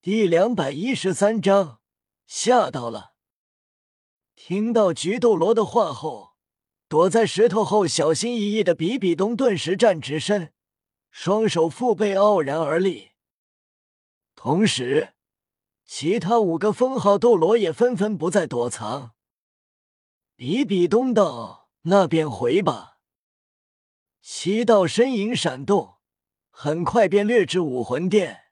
[0.00, 1.80] 第两百一十三章
[2.24, 3.14] 吓到了。
[4.36, 6.36] 听到菊斗罗的话后，
[6.86, 10.52] 躲在石头后小心翼翼的比比东顿时站直身，
[11.10, 13.10] 双手腹背傲然而立。
[14.36, 15.14] 同时，
[15.84, 19.14] 其他五个封号斗罗也纷纷不再躲藏。
[20.36, 22.98] 比比东道：“那便回吧。”
[24.22, 25.96] 七道身影闪动，
[26.50, 28.44] 很快便掠至武魂殿。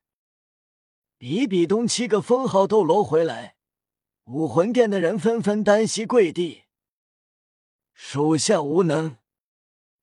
[1.18, 3.56] 比比东七个封号斗罗回来，
[4.24, 6.64] 武魂殿的人纷纷单膝跪地。
[7.94, 9.16] 属下无能，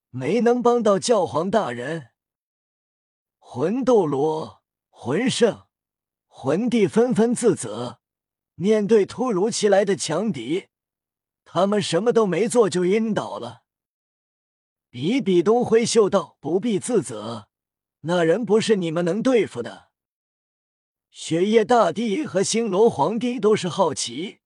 [0.09, 2.09] 没能帮到教皇大人。
[3.37, 5.67] 魂斗罗、魂圣、
[6.25, 7.99] 魂帝纷纷自责。
[8.55, 10.67] 面对突如其来的强敌，
[11.43, 13.63] 他们什么都没做就晕倒了。
[14.89, 17.49] 比比东挥袖道：“不必自责，
[18.01, 19.91] 那人不是你们能对付的。”
[21.15, 24.39] 雪夜大帝和星罗皇帝都是好奇。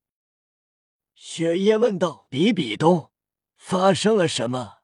[1.16, 3.10] 雪夜问道：“比比东，
[3.56, 4.80] 发生了什么？”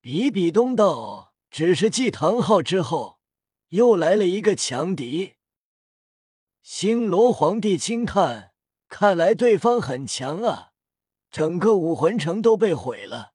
[0.00, 3.20] 比比东道：“只是继唐昊之后，
[3.68, 5.34] 又来了一个强敌。”
[6.64, 8.54] 星罗皇帝轻叹
[8.88, 10.72] ：“看来对方很强啊，
[11.30, 13.34] 整个武魂城都被毁了。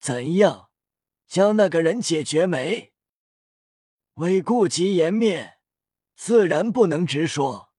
[0.00, 0.70] 怎样，
[1.26, 2.94] 将那个人解决没？”
[4.16, 5.58] 为顾及颜面。
[6.24, 7.72] 自然不能直说。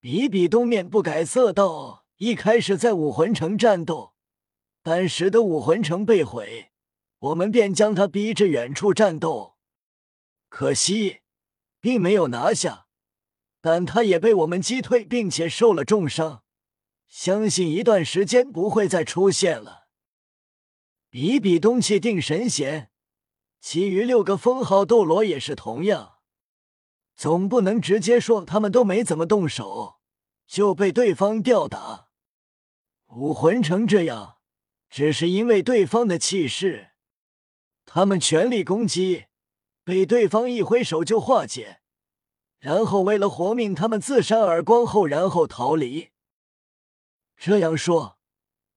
[0.00, 4.14] 比比东面不改色道：“一开始在武魂城战斗，
[4.82, 6.70] 但使得武魂城被毁，
[7.18, 9.58] 我们便将他逼至远处战斗。
[10.48, 11.18] 可惜，
[11.82, 12.86] 并没有拿下，
[13.60, 16.44] 但他也被我们击退，并且受了重伤。
[17.08, 19.88] 相信一段时间不会再出现了。”
[21.10, 22.90] 比比东气定神闲，
[23.60, 26.17] 其余六个封号斗罗也是同样。
[27.18, 29.96] 总不能直接说他们都没怎么动手
[30.46, 32.10] 就被对方吊打。
[33.08, 34.36] 武魂成这样，
[34.88, 36.90] 只是因为对方的气势。
[37.84, 39.24] 他们全力攻击，
[39.82, 41.80] 被对方一挥手就化解，
[42.60, 46.10] 然后为了活命，他们自扇耳光后，然后逃离。
[47.36, 48.18] 这样说，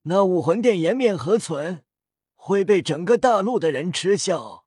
[0.03, 1.83] 那武魂殿颜面何存？
[2.33, 4.65] 会被整个大陆的人嗤笑。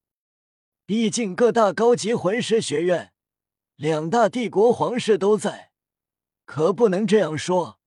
[0.86, 3.13] 毕竟各大高级魂师学院。
[3.76, 5.72] 两大帝国皇室都在，
[6.44, 7.80] 可不能这样说，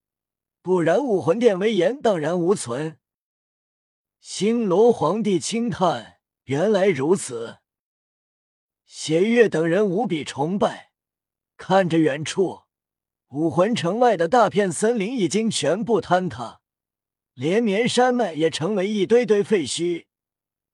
[0.62, 3.00] 不然武魂殿威严荡然无存。
[4.20, 7.60] 星罗皇帝轻叹：“原来如此。”
[8.86, 10.92] 邪月等人无比崇拜，
[11.56, 12.64] 看着远处
[13.30, 16.60] 武魂城外的大片森林已经全部坍塌，
[17.34, 20.08] 连绵山脉也成为一堆堆废墟，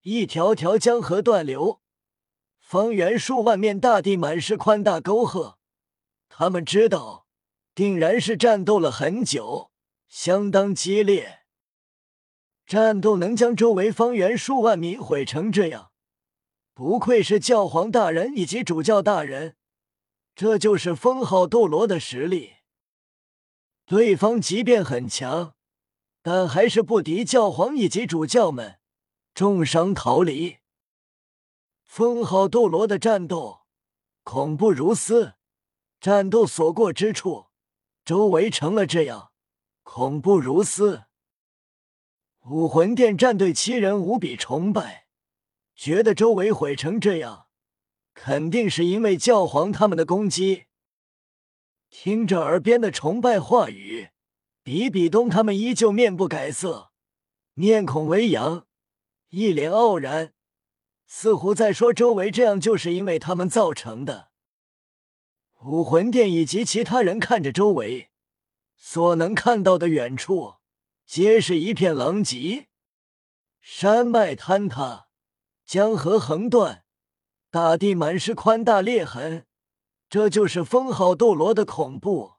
[0.02, 1.83] 一条条江河断流。
[2.74, 5.60] 方圆数万面大地满是宽大沟壑，
[6.28, 7.28] 他们知道，
[7.76, 9.70] 定然是战斗了很久，
[10.08, 11.42] 相当激烈。
[12.66, 15.92] 战斗能将周围方圆数万米毁成这样，
[16.74, 19.56] 不愧是教皇大人以及主教大人，
[20.34, 22.54] 这就是封号斗罗的实力。
[23.86, 25.54] 对方即便很强，
[26.24, 28.80] 但还是不敌教皇以及主教们，
[29.36, 30.63] 重伤逃离。
[31.96, 33.68] 封号斗罗的战斗
[34.24, 35.36] 恐怖如斯，
[36.02, 37.46] 战斗所过之处，
[38.04, 39.32] 周围成了这样，
[39.84, 41.04] 恐怖如斯。
[42.48, 45.06] 武魂殿战队七人无比崇拜，
[45.76, 47.46] 觉得周围毁成这样，
[48.16, 50.64] 肯定是因为教皇他们的攻击。
[51.92, 54.10] 听着耳边的崇拜话语，
[54.64, 56.90] 比比东他们依旧面不改色，
[57.54, 58.66] 面孔微扬，
[59.30, 60.34] 一脸傲然。
[61.06, 64.30] 似乎在说：“周围这样，就是因为他们造成的。”
[65.66, 68.10] 武魂殿以及其他人看着周围，
[68.76, 70.56] 所能看到的远处，
[71.06, 72.68] 皆是一片狼藉，
[73.62, 75.08] 山脉坍塌，
[75.66, 76.84] 江河横断，
[77.50, 79.46] 大地满是宽大裂痕。
[80.10, 82.34] 这就是封号斗罗的恐怖。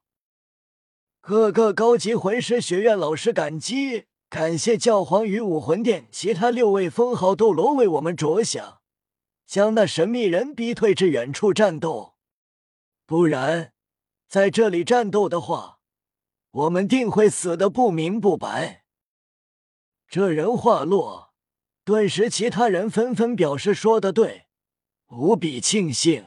[1.20, 4.04] 各个高级魂师学院老师感激。
[4.34, 8.80] 感谢教皇与武魂殿其他六位封号斗罗为我们着想，
[9.46, 12.16] 将那神秘人逼退至远处战斗。
[13.06, 13.72] 不然，
[14.26, 15.78] 在这里战斗的话，
[16.50, 18.82] 我们定会死的不明不白。
[20.08, 21.32] 这人话落，
[21.84, 24.48] 顿时其他人纷纷表示说的对，
[25.10, 26.26] 无比庆幸。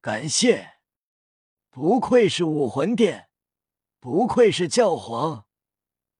[0.00, 0.78] 感谢，
[1.70, 3.28] 不愧是武魂殿，
[4.00, 5.43] 不愧是教皇。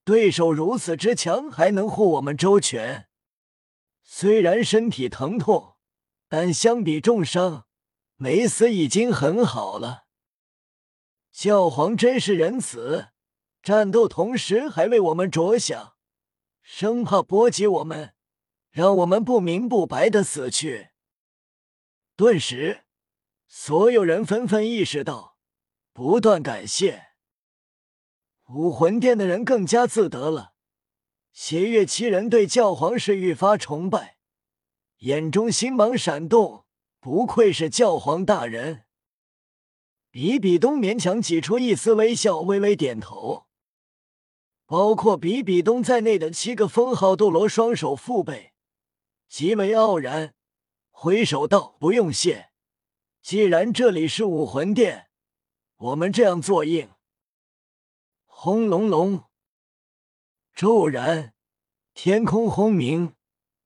[0.04, 3.08] 对手如此之强，还能护我们周全。
[4.02, 5.76] 虽然身体疼痛，
[6.28, 7.66] 但相比重伤，
[8.16, 10.04] 没死已经很好了。
[11.32, 13.08] 教皇真是仁慈，
[13.62, 15.94] 战斗同时还为我们着想，
[16.60, 18.14] 生怕波及我们，
[18.70, 20.90] 让我们不明不白的死去。
[22.14, 22.84] 顿时，
[23.48, 25.38] 所有人纷纷意识到，
[25.94, 27.03] 不断感谢。
[28.48, 30.52] 武魂殿的人更加自得了。
[31.32, 34.18] 邪月七人对教皇是愈发崇拜，
[34.98, 36.64] 眼中星芒闪动，
[37.00, 38.84] 不愧是教皇大人。
[40.10, 43.46] 比比东勉强挤出一丝微笑，微微点头。
[44.66, 48.52] 包括比比东在内的七个封号斗罗双手负背，
[49.28, 50.34] 极为傲然，
[50.90, 52.50] 挥手道：“不用谢，
[53.20, 55.08] 既然这里是武魂殿，
[55.76, 56.88] 我们这样做应。”
[58.44, 59.24] 轰隆隆。
[60.54, 61.32] 骤然，
[61.94, 63.14] 天空轰鸣，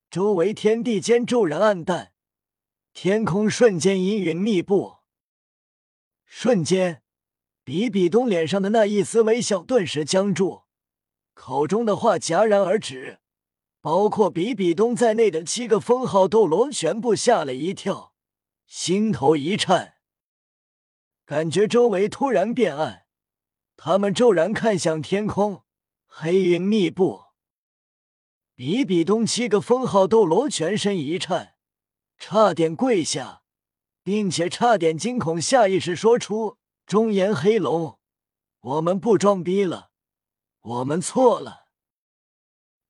[0.09, 2.13] 周围天地间骤然暗淡，
[2.93, 4.99] 天空瞬间阴云密布。
[6.25, 7.03] 瞬间，
[7.65, 10.63] 比比东脸上的那一丝微笑顿时僵住，
[11.35, 13.19] 口中的话戛然而止。
[13.81, 18.15] 包括比比东在内的七个封号斗罗全部吓了一跳，
[18.65, 19.95] 心头一颤，
[21.27, 23.07] 感觉周围突然变暗，
[23.81, 25.63] 他们骤然看向天空。
[26.11, 27.27] 黑云密布，
[28.57, 31.55] 比比东七个封号斗罗全身一颤，
[32.19, 33.45] 差点跪下，
[34.03, 38.01] 并且差点惊恐，下意识说出：“中炎黑龙，
[38.61, 39.91] 我们不装逼了，
[40.61, 41.67] 我们错了。”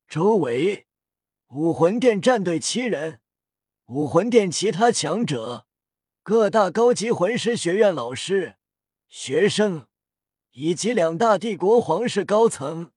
[0.08, 0.86] 周围
[1.48, 3.20] 武魂殿战队七人，
[3.88, 5.66] 武魂殿其他强者，
[6.22, 8.56] 各大高级魂师学院老师、
[9.10, 9.86] 学生，
[10.60, 12.90] 以及两大帝国皇室高层。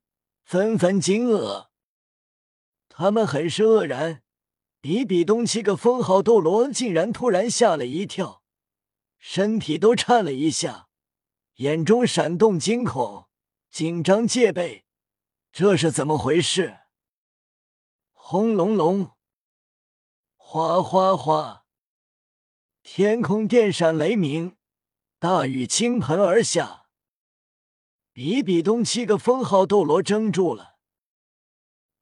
[0.44, 1.68] 纷纷惊愕，
[2.90, 4.24] 他们很是愕然。
[4.82, 8.42] 比比东七个封号斗罗竟然突然吓了一跳，
[9.20, 10.90] 身体都颤了一下，
[11.58, 13.28] 眼中闪动惊恐、
[13.70, 14.86] 紧张、戒备。
[15.52, 16.80] 这是怎么回事？
[18.14, 19.12] 轰隆隆，
[20.36, 21.66] 哗哗哗，
[22.82, 24.58] 天空电闪雷鸣，
[25.20, 26.81] 大雨倾盆而下。
[28.14, 30.76] 比比东七个封号斗罗怔住了，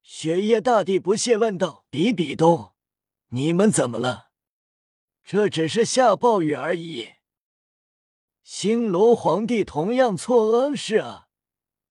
[0.02, 2.72] 雪夜大帝不屑问道：“比比东，
[3.28, 4.30] 你们怎么了？
[5.22, 7.10] 这只是下暴雨而已。”
[8.42, 11.28] 星罗皇帝同样错愕：“是啊，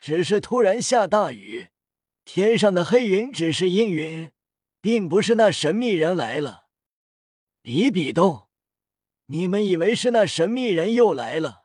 [0.01, 1.69] 只是突然下大雨，
[2.25, 4.31] 天上的黑云只是阴云，
[4.81, 6.67] 并不是那神秘人来了。”
[7.63, 8.49] 比比东，
[9.27, 11.58] 你们以为是那神秘人又来了？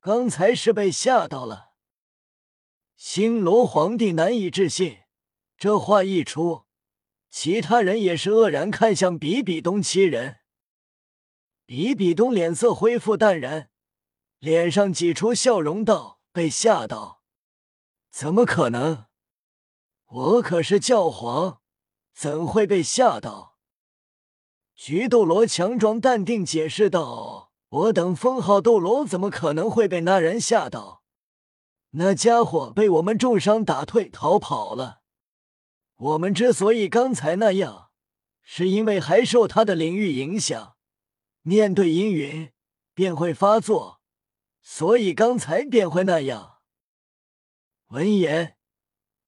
[0.00, 1.72] 刚才是被吓到了，
[2.96, 4.98] 星罗皇帝难以置信。
[5.56, 6.66] 这话一出，
[7.30, 10.38] 其他人也是愕然看向比比东七人。
[11.66, 13.70] 比比东脸色恢复淡然，
[14.38, 17.22] 脸上挤出笑容道：“被吓到？
[18.08, 19.06] 怎么可能？
[20.06, 21.60] 我可是教皇，
[22.14, 23.58] 怎会被吓到？”
[24.76, 27.47] 菊斗罗强装淡定解释道。
[27.68, 31.02] 我等封号斗罗怎么可能会被那人吓到？
[31.90, 35.00] 那家伙被我们重伤打退逃跑了。
[35.96, 37.90] 我们之所以刚才那样，
[38.42, 40.76] 是因为还受他的领域影响，
[41.42, 42.52] 面对阴云
[42.94, 44.00] 便会发作，
[44.62, 46.58] 所以刚才便会那样。
[47.88, 48.56] 闻言，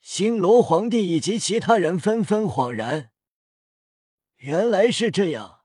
[0.00, 3.10] 星罗皇帝以及其他人纷纷恍然，
[4.36, 5.60] 原来是这样，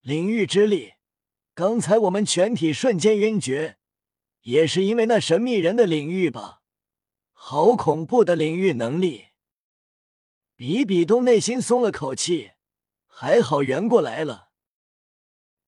[0.00, 0.94] 领域之力。
[1.54, 3.78] 刚才我们全体瞬间晕厥，
[4.42, 6.62] 也是因为那神秘人的领域吧？
[7.32, 9.26] 好恐怖的领域能力！
[10.56, 12.52] 比比东内心松了口气，
[13.06, 14.48] 还好圆过来了。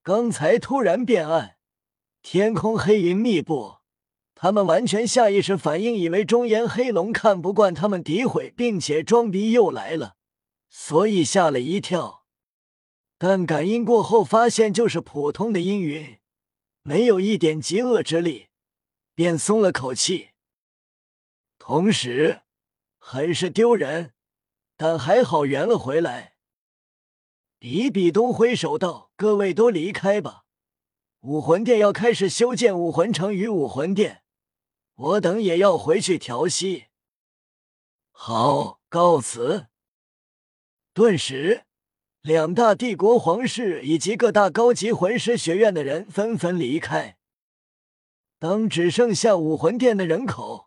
[0.02, 1.56] 刚才突然变暗，
[2.20, 3.76] 天空黑云密布，
[4.34, 10.16] 他们完全下意识反应，以为中炎黑龙看不惯他们诋毁，并且装逼又来了，
[10.68, 12.25] 所以吓了一跳。
[13.18, 16.18] 但感应过后，发现就是普通的阴云，
[16.82, 18.48] 没有一点极恶之力，
[19.14, 20.30] 便松了口气。
[21.58, 22.42] 同时，
[22.98, 24.12] 很是丢人，
[24.76, 26.36] 但还好圆了回来。
[27.58, 30.44] 比比东挥手道：“各位都离开吧，
[31.20, 34.22] 武魂殿要开始修建武魂城与武魂殿，
[34.94, 36.88] 我等也要回去调息。”
[38.12, 39.68] 好，告辞。
[40.92, 41.65] 顿时。
[42.26, 47.18] 两大帝国皇室以及各大高级魂师学院的人纷纷离开。
[48.40, 50.66] 当只剩下武魂殿的人口，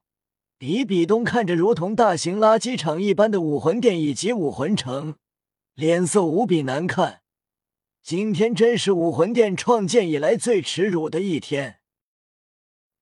[0.58, 5.16] 比比东看着如同大型垃圾场一般的武魂殿以及武魂城，
[5.74, 7.24] 脸色无比难看。
[8.02, 11.82] 今天真是武魂殿创建以来最耻辱的一天。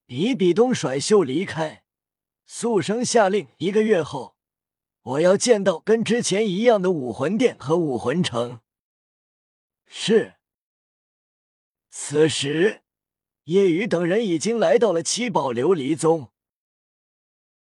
[0.07, 1.83] 比比东甩袖离开，
[2.47, 4.35] 肃声下令：一个月后，
[5.07, 8.59] 我要见到跟之前一样的武魂殿和武魂城。
[9.85, 10.33] 是。
[11.89, 12.81] 此时，
[13.45, 16.33] 叶雨等人已经来到了七宝琉璃宗。